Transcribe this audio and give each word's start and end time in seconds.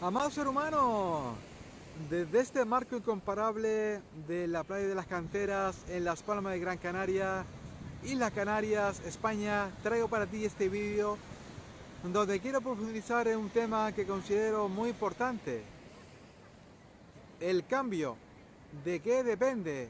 Amado 0.00 0.30
ser 0.30 0.46
humano, 0.46 1.34
desde 2.08 2.38
este 2.38 2.64
marco 2.64 2.96
incomparable 2.96 4.00
de 4.28 4.46
la 4.46 4.62
playa 4.62 4.86
de 4.86 4.94
las 4.94 5.06
canteras 5.06 5.76
en 5.88 6.04
Las 6.04 6.22
Palmas 6.22 6.52
de 6.52 6.60
Gran 6.60 6.78
Canaria, 6.78 7.44
Islas 8.04 8.30
Canarias, 8.30 9.00
España, 9.04 9.72
traigo 9.82 10.06
para 10.06 10.26
ti 10.26 10.44
este 10.44 10.68
vídeo 10.68 11.18
donde 12.04 12.38
quiero 12.38 12.60
profundizar 12.60 13.26
en 13.26 13.38
un 13.38 13.50
tema 13.50 13.90
que 13.90 14.06
considero 14.06 14.68
muy 14.68 14.90
importante. 14.90 15.64
El 17.40 17.66
cambio. 17.66 18.16
¿De 18.84 19.00
qué 19.00 19.24
depende? 19.24 19.88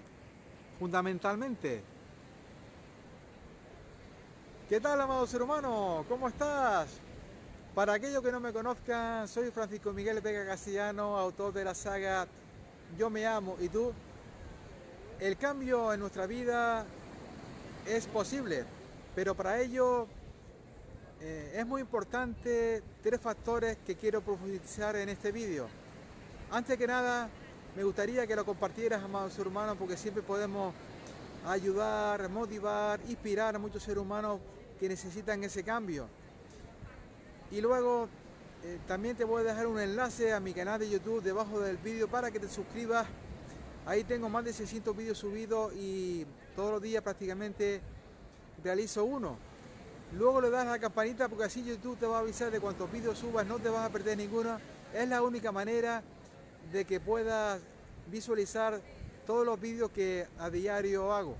Fundamentalmente. 0.78 1.82
¿Qué 4.70 4.80
tal, 4.80 5.02
amado 5.02 5.26
ser 5.26 5.42
humano? 5.42 6.06
¿Cómo 6.08 6.28
estás? 6.28 6.98
Para 7.78 7.92
aquellos 7.92 8.24
que 8.24 8.32
no 8.32 8.40
me 8.40 8.52
conozcan, 8.52 9.28
soy 9.28 9.52
Francisco 9.52 9.92
Miguel 9.92 10.20
Vega 10.20 10.44
Castellano, 10.44 11.16
autor 11.16 11.52
de 11.52 11.62
la 11.62 11.76
saga 11.76 12.26
Yo 12.98 13.08
me 13.08 13.24
amo 13.24 13.56
y 13.60 13.68
tú. 13.68 13.92
El 15.20 15.36
cambio 15.36 15.92
en 15.92 16.00
nuestra 16.00 16.26
vida 16.26 16.84
es 17.86 18.08
posible, 18.08 18.64
pero 19.14 19.36
para 19.36 19.60
ello 19.60 20.08
eh, 21.20 21.54
es 21.54 21.64
muy 21.64 21.80
importante 21.80 22.82
tres 23.00 23.20
factores 23.20 23.78
que 23.86 23.94
quiero 23.94 24.22
profundizar 24.22 24.96
en 24.96 25.10
este 25.10 25.30
vídeo. 25.30 25.68
Antes 26.50 26.76
que 26.76 26.86
nada, 26.88 27.28
me 27.76 27.84
gustaría 27.84 28.26
que 28.26 28.34
lo 28.34 28.44
compartieras, 28.44 29.04
amados 29.04 29.34
seres 29.34 29.52
humanos, 29.52 29.76
porque 29.78 29.96
siempre 29.96 30.24
podemos 30.24 30.74
ayudar, 31.46 32.28
motivar, 32.28 32.98
inspirar 33.06 33.54
a 33.54 33.60
muchos 33.60 33.84
seres 33.84 34.02
humanos 34.02 34.40
que 34.80 34.88
necesitan 34.88 35.44
ese 35.44 35.62
cambio. 35.62 36.08
Y 37.50 37.60
luego 37.60 38.08
eh, 38.64 38.78
también 38.86 39.16
te 39.16 39.24
voy 39.24 39.42
a 39.42 39.44
dejar 39.44 39.66
un 39.66 39.78
enlace 39.78 40.32
a 40.32 40.40
mi 40.40 40.52
canal 40.52 40.78
de 40.78 40.90
YouTube 40.90 41.22
debajo 41.22 41.60
del 41.60 41.76
vídeo 41.78 42.08
para 42.08 42.30
que 42.30 42.40
te 42.40 42.48
suscribas. 42.48 43.06
Ahí 43.86 44.04
tengo 44.04 44.28
más 44.28 44.44
de 44.44 44.52
600 44.52 44.94
vídeos 44.96 45.18
subidos 45.18 45.72
y 45.74 46.26
todos 46.54 46.72
los 46.72 46.82
días 46.82 47.02
prácticamente 47.02 47.80
realizo 48.62 49.04
uno. 49.04 49.38
Luego 50.12 50.40
le 50.40 50.50
das 50.50 50.66
a 50.66 50.70
la 50.70 50.78
campanita 50.78 51.28
porque 51.28 51.44
así 51.44 51.64
YouTube 51.64 51.98
te 51.98 52.06
va 52.06 52.18
a 52.18 52.20
avisar 52.20 52.50
de 52.50 52.60
cuántos 52.60 52.90
vídeos 52.90 53.18
subas, 53.18 53.46
no 53.46 53.58
te 53.58 53.68
vas 53.68 53.88
a 53.88 53.92
perder 53.92 54.18
ninguno. 54.18 54.58
Es 54.92 55.08
la 55.08 55.22
única 55.22 55.52
manera 55.52 56.02
de 56.72 56.84
que 56.84 57.00
puedas 57.00 57.60
visualizar 58.10 58.80
todos 59.26 59.46
los 59.46 59.60
vídeos 59.60 59.90
que 59.90 60.26
a 60.38 60.50
diario 60.50 61.14
hago. 61.14 61.36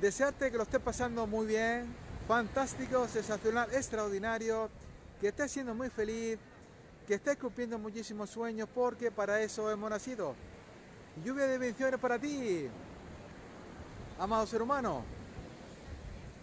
Desearte 0.00 0.50
que 0.50 0.56
lo 0.56 0.64
estés 0.64 0.80
pasando 0.80 1.26
muy 1.26 1.46
bien, 1.46 1.86
fantástico, 2.26 3.06
sensacional, 3.06 3.72
extraordinario, 3.72 4.68
que 5.20 5.28
estés 5.28 5.52
siendo 5.52 5.74
muy 5.74 5.90
feliz, 5.90 6.38
que 7.06 7.14
estés 7.14 7.36
cumpliendo 7.36 7.78
muchísimos 7.78 8.30
sueños, 8.30 8.68
porque 8.74 9.10
para 9.10 9.40
eso 9.40 9.70
hemos 9.70 9.88
nacido. 9.88 10.34
Lluvia 11.24 11.46
de 11.46 11.58
bendiciones 11.58 12.00
para 12.00 12.18
ti, 12.18 12.68
amado 14.18 14.46
ser 14.46 14.60
humano. 14.60 15.04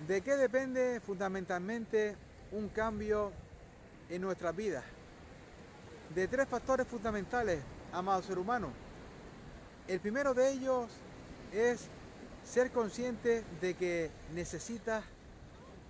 ¿De 0.07 0.21
qué 0.21 0.35
depende 0.35 0.99
fundamentalmente 1.01 2.15
un 2.51 2.69
cambio 2.69 3.31
en 4.09 4.21
nuestra 4.21 4.51
vida? 4.51 4.83
De 6.15 6.27
tres 6.27 6.47
factores 6.47 6.87
fundamentales, 6.87 7.61
amado 7.91 8.21
ser 8.23 8.39
humano. 8.39 8.69
El 9.87 9.99
primero 9.99 10.33
de 10.33 10.49
ellos 10.49 10.89
es 11.51 11.87
ser 12.45 12.71
consciente 12.71 13.43
de 13.59 13.73
que 13.75 14.11
necesitas 14.33 15.03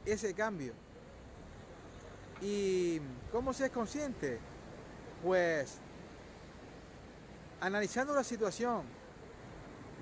ese 0.06 0.34
cambio. 0.34 0.74
¿Y 2.42 3.00
cómo 3.32 3.54
se 3.54 3.66
es 3.66 3.72
consciente? 3.72 4.40
Pues 5.24 5.80
analizando 7.62 8.14
la 8.14 8.24
situación 8.24 8.84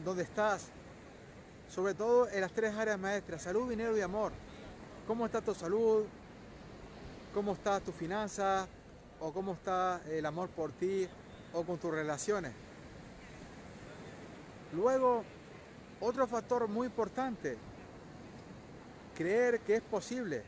donde 0.03 0.23
estás, 0.23 0.69
sobre 1.69 1.93
todo 1.93 2.27
en 2.29 2.41
las 2.41 2.51
tres 2.51 2.73
áreas 2.75 2.99
maestras, 2.99 3.43
salud, 3.43 3.69
dinero 3.69 3.95
y 3.95 4.01
amor. 4.01 4.31
¿Cómo 5.05 5.25
está 5.25 5.41
tu 5.41 5.53
salud? 5.53 6.05
¿Cómo 7.33 7.53
está 7.53 7.79
tu 7.79 7.91
finanzas? 7.91 8.67
¿O 9.19 9.31
cómo 9.31 9.53
está 9.53 10.01
el 10.09 10.25
amor 10.25 10.49
por 10.49 10.71
ti? 10.71 11.07
¿O 11.53 11.63
con 11.63 11.77
tus 11.77 11.91
relaciones? 11.91 12.53
Luego, 14.73 15.23
otro 15.99 16.25
factor 16.25 16.67
muy 16.67 16.87
importante 16.87 17.57
creer 19.15 19.59
que 19.61 19.75
es 19.75 19.81
posible. 19.81 20.43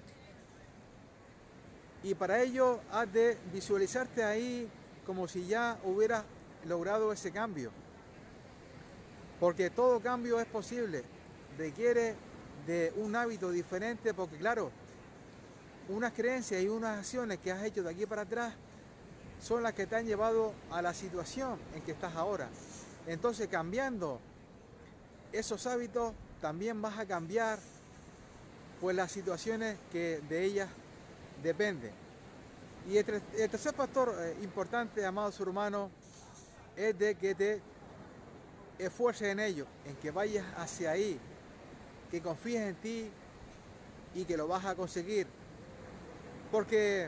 Y 2.03 2.15
para 2.15 2.41
ello 2.41 2.81
has 2.91 3.11
de 3.11 3.37
visualizarte 3.53 4.23
ahí 4.23 4.69
como 5.05 5.27
si 5.27 5.45
ya 5.45 5.79
hubieras 5.83 6.23
logrado 6.65 7.11
ese 7.13 7.31
cambio. 7.31 7.71
Porque 9.39 9.69
todo 9.69 9.99
cambio 9.99 10.39
es 10.39 10.45
posible. 10.45 11.03
Requiere 11.57 12.15
de 12.67 12.93
un 12.97 13.15
hábito 13.15 13.51
diferente 13.51 14.13
porque 14.13 14.37
claro, 14.37 14.71
unas 15.89 16.13
creencias 16.13 16.61
y 16.61 16.67
unas 16.67 16.99
acciones 16.99 17.39
que 17.39 17.51
has 17.51 17.63
hecho 17.63 17.83
de 17.83 17.89
aquí 17.89 18.05
para 18.05 18.23
atrás 18.23 18.53
son 19.41 19.63
las 19.63 19.73
que 19.73 19.85
te 19.85 19.95
han 19.95 20.05
llevado 20.05 20.53
a 20.71 20.81
la 20.81 20.93
situación 20.93 21.59
en 21.75 21.81
que 21.81 21.91
estás 21.91 22.15
ahora. 22.15 22.49
Entonces 23.07 23.47
cambiando 23.49 24.19
esos 25.33 25.67
hábitos 25.67 26.13
también 26.39 26.81
vas 26.81 26.97
a 26.97 27.05
cambiar 27.05 27.59
pues 28.83 28.97
las 28.97 29.13
situaciones 29.13 29.77
que 29.93 30.19
de 30.27 30.43
ellas 30.43 30.67
dependen. 31.41 31.93
Y 32.91 32.97
el, 32.97 33.05
tercer 33.05 33.73
factor 33.73 34.13
eh, 34.19 34.35
importante, 34.43 35.05
amado 35.05 35.31
ser 35.31 35.47
humano, 35.47 35.89
es 36.75 36.99
de 36.99 37.15
que 37.15 37.33
te 37.33 37.61
esfuerces 38.77 39.29
en 39.29 39.39
ello, 39.39 39.67
en 39.85 39.95
que 39.95 40.11
vayas 40.11 40.45
hacia 40.57 40.91
ahí, 40.91 41.17
que 42.11 42.21
confíes 42.21 42.59
en 42.63 42.75
ti 42.75 43.09
y 44.15 44.25
que 44.25 44.35
lo 44.35 44.49
vas 44.49 44.65
a 44.65 44.75
conseguir. 44.75 45.27
Porque 46.51 47.07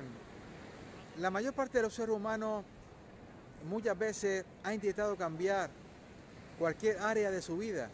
la 1.18 1.30
mayor 1.30 1.53
parte 1.53 1.80
de 1.80 1.84
los 1.84 1.94
seres 1.94 2.16
humanos 2.16 2.63
muchas 3.68 4.00
veces 4.00 4.46
ha 4.63 4.74
intentado 4.74 5.18
cambiar 5.18 5.69
cualquier 6.57 7.00
área 7.00 7.30
de 7.31 7.42
su 7.42 7.57
vida, 7.57 7.90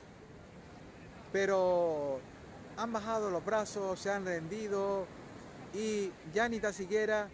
pero 1.34 2.22
han 2.78 2.94
bajado 2.94 3.30
los 3.30 3.44
brazos, 3.44 4.00
se 4.00 4.12
han 4.12 4.26
rendido 4.26 5.06
y 5.74 6.12
ya 6.34 6.50
ni 6.50 6.60
tan 6.60 6.74
siquiera 6.74 7.30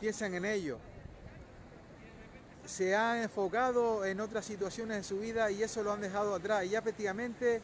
piensan 0.00 0.34
en 0.34 0.44
ello. 0.44 0.78
Se 2.66 2.94
han 2.94 3.18
enfocado 3.18 4.04
en 4.04 4.20
otras 4.20 4.44
situaciones 4.44 4.98
de 4.98 5.02
su 5.02 5.18
vida 5.18 5.50
y 5.50 5.62
eso 5.62 5.82
lo 5.82 5.92
han 5.92 6.00
dejado 6.00 6.34
atrás. 6.34 6.64
Y 6.64 6.70
ya 6.70 6.82
prácticamente 6.82 7.60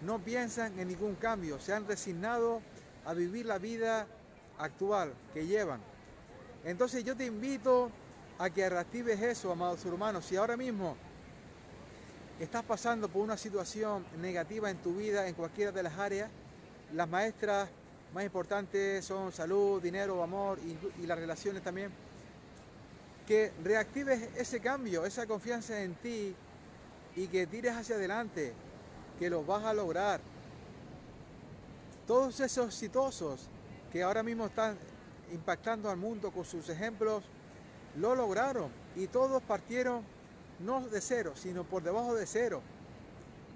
no 0.00 0.18
piensan 0.18 0.78
en 0.78 0.88
ningún 0.88 1.14
cambio. 1.14 1.60
Se 1.60 1.72
han 1.72 1.86
resignado 1.86 2.60
a 3.04 3.14
vivir 3.14 3.46
la 3.46 3.58
vida 3.58 4.06
actual 4.58 5.12
que 5.32 5.46
llevan. 5.46 5.80
Entonces 6.64 7.04
yo 7.04 7.16
te 7.16 7.26
invito 7.26 7.90
a 8.38 8.50
que 8.50 8.68
reactives 8.68 9.20
eso, 9.20 9.52
amados 9.52 9.84
hermanos. 9.84 10.24
Si 10.24 10.36
ahora 10.36 10.56
mismo 10.56 10.96
estás 12.42 12.64
pasando 12.64 13.08
por 13.08 13.22
una 13.22 13.36
situación 13.36 14.04
negativa 14.20 14.68
en 14.68 14.78
tu 14.78 14.96
vida, 14.96 15.28
en 15.28 15.34
cualquiera 15.34 15.70
de 15.70 15.84
las 15.84 15.96
áreas, 15.96 16.28
las 16.92 17.08
maestras 17.08 17.68
más 18.12 18.24
importantes 18.24 19.04
son 19.04 19.30
salud, 19.30 19.80
dinero, 19.80 20.20
amor 20.24 20.58
y, 21.00 21.06
las 21.06 21.18
relaciones 21.18 21.62
también. 21.62 21.92
Que 23.28 23.52
reactives 23.62 24.28
ese 24.36 24.58
cambio, 24.58 25.06
esa 25.06 25.24
confianza 25.24 25.80
en 25.82 25.94
ti 25.94 26.34
y 27.14 27.28
que 27.28 27.46
tires 27.46 27.76
hacia 27.76 27.94
adelante, 27.94 28.52
que 29.20 29.30
lo 29.30 29.44
vas 29.44 29.64
a 29.64 29.72
lograr. 29.72 30.20
Todos 32.08 32.40
esos 32.40 32.66
exitosos 32.66 33.48
que 33.92 34.02
ahora 34.02 34.24
mismo 34.24 34.46
están 34.46 34.76
impactando 35.32 35.88
al 35.88 35.96
mundo 35.96 36.32
con 36.32 36.44
sus 36.44 36.68
ejemplos, 36.68 37.22
lo 37.96 38.16
lograron 38.16 38.72
y 38.96 39.06
todos 39.06 39.40
partieron 39.44 40.02
no 40.64 40.80
de 40.88 41.00
cero, 41.00 41.32
sino 41.34 41.64
por 41.64 41.82
debajo 41.82 42.14
de 42.14 42.26
cero. 42.26 42.62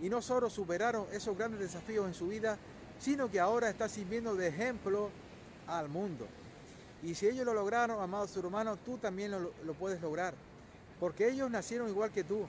Y 0.01 0.09
no 0.09 0.21
solo 0.21 0.51
superaron 0.51 1.07
esos 1.13 1.37
grandes 1.37 1.61
desafíos 1.61 2.07
en 2.07 2.15
su 2.15 2.29
vida, 2.29 2.59
sino 2.99 3.31
que 3.31 3.41
ahora 3.41 3.69
está 3.71 3.89
sirviendo 3.89 4.35
de 4.35 4.49
ejemplo 4.49 5.11
al 5.67 5.89
mundo. 5.89 6.27
Y 7.03 7.15
si 7.15 7.27
ellos 7.27 7.47
lo 7.47 7.55
lograron, 7.55 8.01
amados 8.01 8.31
ser 8.31 8.45
humanos, 8.45 8.79
tú 8.85 8.99
también 8.99 9.31
lo, 9.31 9.53
lo 9.65 9.75
puedes 9.75 10.01
lograr. 10.01 10.35
Porque 11.01 11.29
ellos 11.29 11.51
nacieron 11.51 11.89
igual 11.89 12.11
que 12.11 12.25
tú, 12.25 12.47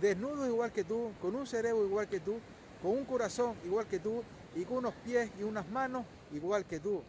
desnudos 0.00 0.48
igual 0.48 0.72
que 0.72 0.84
tú, 0.84 1.12
con 1.20 1.34
un 1.34 1.46
cerebro 1.46 1.84
igual 1.84 2.08
que 2.08 2.20
tú, 2.20 2.38
con 2.82 2.92
un 2.92 3.04
corazón 3.04 3.54
igual 3.64 3.86
que 3.86 3.98
tú 3.98 4.22
y 4.54 4.64
con 4.64 4.78
unos 4.78 4.94
pies 5.04 5.30
y 5.38 5.42
unas 5.42 5.68
manos 5.68 6.04
igual 6.32 6.64
que 6.64 6.80
tú. 6.80 7.02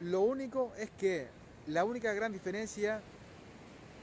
Lo 0.00 0.20
único 0.20 0.72
es 0.78 0.90
que 0.90 1.28
la 1.66 1.84
única 1.84 2.12
gran 2.12 2.32
diferencia 2.32 3.00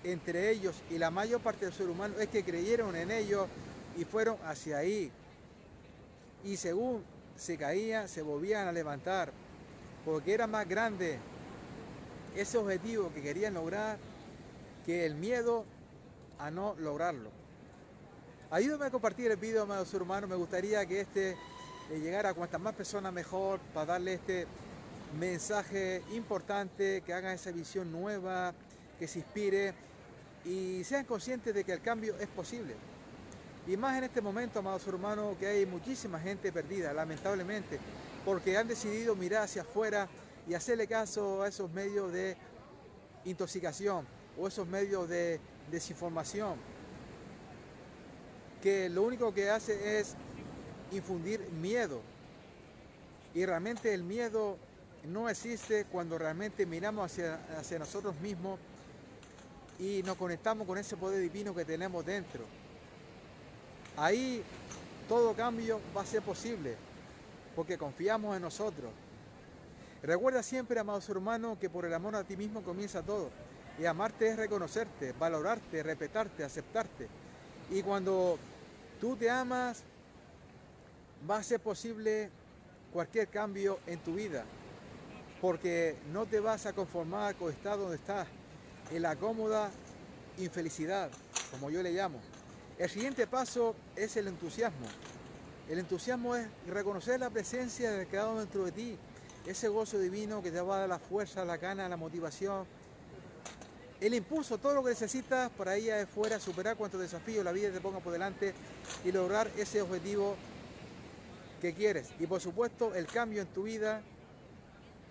entre 0.06 0.52
ellos 0.52 0.82
y 0.90 0.98
la 0.98 1.10
mayor 1.10 1.42
parte 1.42 1.66
del 1.66 1.74
ser 1.74 1.90
humano 1.90 2.16
es 2.20 2.28
que 2.28 2.44
creyeron 2.44 2.96
en 2.96 3.12
ellos 3.12 3.48
y 3.98 4.06
fueron 4.06 4.38
hacia 4.46 4.78
ahí. 4.78 5.12
Y 6.44 6.58
según 6.58 7.04
se 7.36 7.58
caían, 7.58 8.08
se 8.08 8.22
volvían 8.22 8.68
a 8.68 8.72
levantar, 8.72 9.32
porque 10.06 10.34
era 10.34 10.48
más 10.48 10.68
grande 10.68 11.18
ese 12.36 12.58
objetivo 12.58 13.12
que 13.14 13.22
querían 13.22 13.56
lograr 13.56 13.98
que 14.86 15.06
el 15.06 15.16
miedo 15.16 15.66
a 16.38 16.52
no 16.52 16.76
lograrlo. 16.78 17.30
Ayúdame 18.52 18.86
a 18.86 18.92
compartir 18.92 19.32
el 19.32 19.38
video, 19.38 19.64
amado 19.64 19.86
ser 19.86 20.02
humano. 20.02 20.28
Me 20.28 20.36
gustaría 20.36 20.86
que 20.86 21.02
este 21.02 21.32
eh, 21.32 22.00
llegara 22.00 22.30
a 22.30 22.34
cuantas 22.34 22.62
más 22.62 22.76
personas 22.76 23.12
mejor 23.12 23.60
para 23.74 23.88
darle 23.88 24.14
este 24.14 24.46
mensaje 25.20 26.04
importante, 26.14 27.02
que 27.02 27.14
hagan 27.14 27.34
esa 27.34 27.52
visión 27.52 27.92
nueva, 27.92 28.54
que 29.00 29.08
se 29.08 29.20
inspire 29.20 29.74
y 30.46 30.84
sean 30.84 31.06
conscientes 31.06 31.54
de 31.54 31.64
que 31.64 31.74
el 31.74 31.82
cambio 31.82 32.16
es 32.20 32.28
posible. 32.28 32.76
Y 33.68 33.76
más 33.78 33.98
en 33.98 34.04
este 34.04 34.22
momento, 34.22 34.60
amados 34.60 34.86
hermanos, 34.88 35.36
que 35.40 35.48
hay 35.48 35.66
muchísima 35.66 36.20
gente 36.20 36.52
perdida, 36.52 36.94
lamentablemente, 36.94 37.80
porque 38.24 38.56
han 38.56 38.68
decidido 38.68 39.16
mirar 39.16 39.44
hacia 39.44 39.64
afuera 39.64 40.08
y 40.48 40.54
hacerle 40.54 40.88
caso 40.88 41.42
a 41.42 41.48
esos 41.48 41.72
medios 41.72 42.14
de 42.14 42.38
intoxicación 43.26 44.06
o 44.38 44.48
esos 44.48 44.68
medios 44.68 45.10
de 45.10 45.40
desinformación, 45.72 46.58
que 48.62 48.88
lo 48.90 49.02
único 49.02 49.34
que 49.34 49.50
hace 49.50 50.00
es 50.00 50.16
infundir 50.92 51.40
miedo. 51.60 52.02
Y 53.34 53.46
realmente 53.46 53.92
el 53.94 54.04
miedo 54.04 54.58
no 55.06 55.28
existe 55.28 55.86
cuando 55.86 56.20
realmente 56.20 56.68
miramos 56.68 57.12
hacia, 57.12 57.40
hacia 57.58 57.80
nosotros 57.80 58.16
mismos 58.22 58.60
y 59.80 60.04
nos 60.04 60.18
conectamos 60.18 60.66
con 60.66 60.78
ese 60.78 60.98
poder 60.98 61.22
divino 61.22 61.54
que 61.54 61.66
tenemos 61.66 62.06
dentro. 62.06 62.44
Ahí 63.98 64.44
todo 65.08 65.34
cambio 65.34 65.80
va 65.96 66.02
a 66.02 66.06
ser 66.06 66.22
posible 66.22 66.76
porque 67.56 67.78
confiamos 67.78 68.36
en 68.36 68.42
nosotros. 68.42 68.92
Recuerda 70.04 70.44
siempre, 70.44 70.80
amados 70.80 71.10
hermanos, 71.10 71.58
que 71.58 71.70
por 71.70 71.86
el 71.86 71.94
amor 71.94 72.16
a 72.16 72.24
ti 72.24 72.38
mismo 72.38 72.62
comienza 72.62 73.02
todo. 73.02 73.30
Y 73.80 73.86
amarte 73.86 74.30
es 74.30 74.38
reconocerte, 74.38 75.14
valorarte, 75.14 75.84
respetarte, 75.84 76.44
aceptarte. 76.44 77.08
Y 77.72 77.82
cuando 77.82 78.38
tú 79.02 79.16
te 79.16 79.30
amas, 79.30 79.84
va 81.30 81.38
a 81.38 81.44
ser 81.44 81.60
posible 81.60 82.30
cualquier 82.94 83.28
cambio 83.28 83.80
en 83.88 84.00
tu 84.00 84.14
vida. 84.14 84.46
Porque 85.42 85.98
no 86.14 86.26
te 86.26 86.40
vas 86.40 86.66
a 86.66 86.74
conformar 86.74 87.36
con 87.36 87.50
el 87.50 87.56
estado 87.56 87.84
donde 87.84 87.98
estás, 87.98 88.28
en 88.92 89.02
la 89.02 89.16
cómoda 89.16 89.72
infelicidad, 90.38 91.10
como 91.52 91.70
yo 91.70 91.82
le 91.82 91.92
llamo. 91.92 92.20
El 92.78 92.90
siguiente 92.90 93.28
paso 93.28 93.76
es 93.96 94.18
el 94.18 94.28
entusiasmo. 94.28 94.86
El 95.70 95.80
entusiasmo 95.80 96.36
es 96.36 96.48
reconocer 96.68 97.20
la 97.20 97.30
presencia 97.30 97.92
del 97.92 98.08
creado 98.08 98.40
dentro 98.40 98.66
de 98.66 98.72
ti, 98.72 98.98
ese 99.46 99.68
gozo 99.68 99.98
divino 99.98 100.42
que 100.42 100.52
te 100.52 100.62
va 100.62 100.78
a 100.78 100.80
dar 100.82 100.90
la 100.90 101.00
fuerza, 101.00 101.46
la 101.46 101.58
gana, 101.58 101.88
la 101.88 101.98
motivación, 101.98 102.66
el 104.02 104.14
impulso, 104.14 104.58
todo 104.58 104.74
lo 104.74 104.84
que 104.84 104.90
necesitas 104.90 105.50
para 105.52 105.78
ir 105.78 105.94
afuera, 105.94 106.40
superar 106.40 106.76
cuantos 106.76 107.00
desafíos 107.00 107.44
la 107.46 107.52
vida 107.52 107.72
te 107.72 107.80
ponga 107.80 108.00
por 108.00 108.12
delante 108.12 108.54
y 109.04 109.12
lograr 109.12 109.50
ese 109.58 109.82
objetivo 109.82 110.36
que 111.62 111.74
quieres. 111.74 112.10
Y 112.20 112.28
por 112.28 112.42
supuesto, 112.42 112.94
el 112.94 113.08
cambio 113.08 113.42
en 113.42 113.48
tu 113.48 113.64
vida 113.64 114.02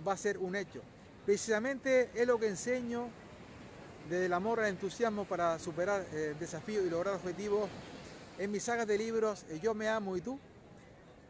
va 0.06 0.12
a 0.12 0.16
ser 0.16 0.38
un 0.38 0.54
hecho. 0.54 0.82
Precisamente 1.24 2.10
es 2.14 2.26
lo 2.26 2.38
que 2.38 2.48
enseño 2.48 3.08
desde 4.08 4.26
el 4.26 4.32
amor 4.32 4.60
al 4.60 4.66
entusiasmo 4.66 5.24
para 5.24 5.58
superar 5.58 6.04
eh, 6.12 6.34
desafíos 6.38 6.84
y 6.86 6.90
lograr 6.90 7.14
objetivos 7.14 7.68
en 8.38 8.50
mis 8.50 8.62
sagas 8.62 8.86
de 8.86 8.98
libros 8.98 9.44
eh, 9.48 9.58
Yo 9.62 9.74
me 9.74 9.88
amo 9.88 10.16
y 10.16 10.20
tú. 10.20 10.38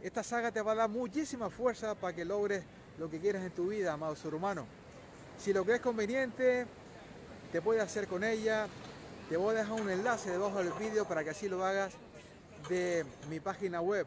Esta 0.03 0.23
saga 0.23 0.50
te 0.53 0.61
va 0.61 0.73
a 0.73 0.75
dar 0.75 0.91
muchísima 0.91 1.49
fuerza 1.49 1.94
para 1.94 2.15
que 2.15 2.25
logres 2.25 2.62
lo 2.99 3.09
que 3.09 3.19
quieres 3.19 3.43
en 3.43 3.50
tu 3.53 3.69
vida, 3.69 3.93
amado 3.93 4.15
ser 4.17 4.35
humano. 4.35 4.67
Si 5.38 5.53
lo 5.53 5.65
crees 5.65 5.81
conveniente, 5.81 6.67
te 7.50 7.62
puedes 7.62 7.82
hacer 7.82 8.06
con 8.06 8.23
ella. 8.23 8.67
Te 9.29 9.37
voy 9.37 9.55
a 9.55 9.61
dejar 9.61 9.81
un 9.81 9.88
enlace 9.88 10.31
debajo 10.31 10.59
del 10.59 10.73
vídeo 10.75 11.06
para 11.06 11.25
que 11.25 11.31
así 11.31 11.49
lo 11.49 11.65
hagas 11.65 11.94
de 12.69 13.06
mi 13.31 13.41
página 13.41 13.81
web. 13.81 14.06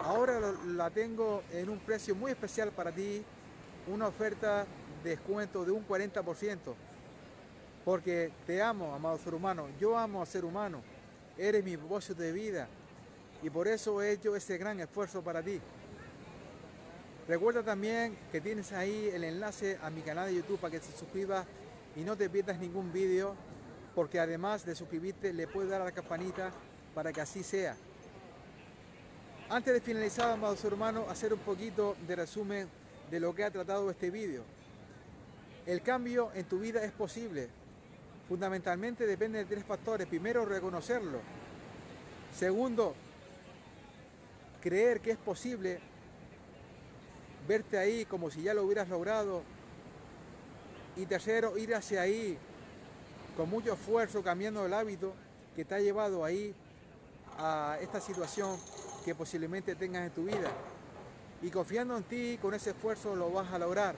Ahora 0.00 0.52
la 0.66 0.90
tengo 0.90 1.42
en 1.50 1.70
un 1.70 1.78
precio 1.78 2.14
muy 2.14 2.30
especial 2.30 2.70
para 2.72 2.92
ti, 2.92 3.24
una 3.86 4.06
oferta 4.06 4.66
de 5.02 5.10
descuento 5.10 5.64
de 5.64 5.72
un 5.72 5.86
40%. 5.86 6.74
Porque 7.86 8.32
te 8.48 8.60
amo, 8.60 8.92
amado 8.92 9.16
ser 9.16 9.32
humano. 9.32 9.68
Yo 9.78 9.96
amo 9.96 10.20
a 10.20 10.26
ser 10.26 10.44
humano. 10.44 10.82
Eres 11.38 11.62
mi 11.62 11.76
propósito 11.76 12.20
de 12.20 12.32
vida. 12.32 12.66
Y 13.44 13.48
por 13.48 13.68
eso 13.68 14.02
he 14.02 14.10
hecho 14.10 14.34
ese 14.34 14.58
gran 14.58 14.80
esfuerzo 14.80 15.22
para 15.22 15.40
ti. 15.40 15.60
Recuerda 17.28 17.62
también 17.62 18.18
que 18.32 18.40
tienes 18.40 18.72
ahí 18.72 19.08
el 19.14 19.22
enlace 19.22 19.78
a 19.80 19.90
mi 19.90 20.00
canal 20.00 20.26
de 20.26 20.34
YouTube 20.34 20.58
para 20.58 20.72
que 20.72 20.80
te 20.80 20.98
suscribas 20.98 21.46
y 21.94 22.00
no 22.00 22.16
te 22.16 22.28
pierdas 22.28 22.58
ningún 22.58 22.92
vídeo 22.92 23.36
porque 23.94 24.18
además 24.18 24.66
de 24.66 24.74
suscribirte 24.74 25.32
le 25.32 25.46
puedes 25.46 25.70
dar 25.70 25.80
a 25.80 25.84
la 25.84 25.92
campanita 25.92 26.50
para 26.92 27.12
que 27.12 27.20
así 27.20 27.44
sea. 27.44 27.76
Antes 29.48 29.72
de 29.72 29.80
finalizar, 29.80 30.32
amados 30.32 30.64
hermanos, 30.64 31.08
hacer 31.08 31.32
un 31.32 31.38
poquito 31.38 31.96
de 32.08 32.16
resumen 32.16 32.68
de 33.12 33.20
lo 33.20 33.32
que 33.32 33.44
ha 33.44 33.50
tratado 33.52 33.88
este 33.92 34.10
vídeo. 34.10 34.42
El 35.66 35.82
cambio 35.82 36.32
en 36.34 36.46
tu 36.46 36.58
vida 36.58 36.82
es 36.82 36.90
posible. 36.90 37.48
Fundamentalmente 38.28 39.06
depende 39.06 39.38
de 39.38 39.44
tres 39.44 39.64
factores. 39.64 40.06
Primero, 40.06 40.44
reconocerlo. 40.44 41.20
Segundo, 42.34 42.94
creer 44.60 45.00
que 45.00 45.12
es 45.12 45.18
posible 45.18 45.80
verte 47.46 47.78
ahí 47.78 48.04
como 48.04 48.30
si 48.30 48.42
ya 48.42 48.52
lo 48.52 48.64
hubieras 48.64 48.88
logrado 48.88 49.42
y 50.96 51.06
tercero, 51.06 51.56
ir 51.56 51.74
hacia 51.74 52.00
ahí 52.02 52.36
con 53.36 53.48
mucho 53.50 53.74
esfuerzo, 53.74 54.22
cambiando 54.22 54.64
el 54.64 54.72
hábito 54.72 55.14
que 55.54 55.64
te 55.64 55.74
ha 55.74 55.78
llevado 55.78 56.24
ahí 56.24 56.54
a 57.38 57.78
esta 57.80 58.00
situación 58.00 58.58
que 59.04 59.14
posiblemente 59.14 59.74
tengas 59.74 60.06
en 60.06 60.10
tu 60.10 60.24
vida. 60.24 60.50
Y 61.42 61.50
confiando 61.50 61.96
en 61.96 62.04
ti, 62.04 62.38
con 62.40 62.54
ese 62.54 62.70
esfuerzo 62.70 63.14
lo 63.14 63.30
vas 63.30 63.52
a 63.52 63.58
lograr. 63.58 63.94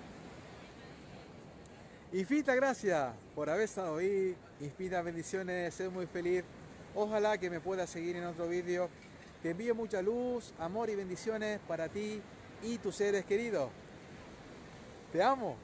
Infinitas 2.13 2.57
gracias 2.57 3.13
por 3.35 3.51
haber 3.51 3.65
estado 3.65 3.99
ahí. 3.99 4.35
Infinitas 4.61 5.05
bendiciones, 5.05 5.75
soy 5.75 5.91
muy 5.91 6.07
feliz. 6.07 6.43
Ojalá 6.95 7.37
que 7.37 7.51
me 7.51 7.61
puedas 7.61 7.91
seguir 7.91 8.17
en 8.17 8.25
otro 8.25 8.49
vídeo. 8.49 8.89
Te 9.43 9.51
envío 9.51 9.75
mucha 9.75 10.01
luz, 10.01 10.55
amor 10.59 10.89
y 10.89 10.95
bendiciones 10.95 11.61
para 11.69 11.89
ti 11.89 12.21
y 12.63 12.79
tus 12.79 12.97
seres 12.97 13.25
queridos. 13.25 13.71
Te 15.13 15.23
amo. 15.23 15.57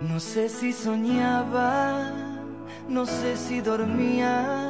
No 0.00 0.18
sé 0.18 0.48
si 0.48 0.72
soñaba, 0.72 2.10
no 2.88 3.04
sé 3.04 3.36
si 3.36 3.60
dormía, 3.60 4.69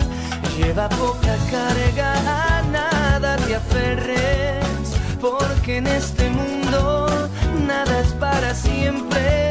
Lleva 0.57 0.89
poca 0.89 1.37
carga, 1.49 2.13
a 2.59 2.61
nada 2.63 3.35
te 3.37 3.55
aferres, 3.55 4.95
porque 5.19 5.77
en 5.77 5.87
este 5.87 6.29
mundo 6.29 7.29
nada 7.67 7.99
es 7.99 8.13
para 8.13 8.53
siempre. 8.53 9.50